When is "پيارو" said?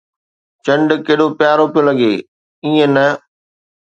1.39-1.65